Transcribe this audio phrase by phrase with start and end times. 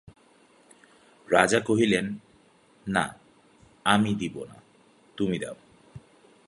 [1.31, 2.05] রাজা কহিলেন,
[2.87, 3.05] না,
[3.85, 4.57] আমি দিব না,
[5.17, 5.55] তুমি দাও।